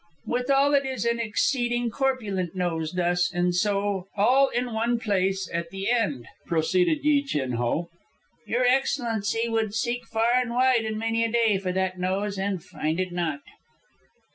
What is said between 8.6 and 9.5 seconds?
Excellency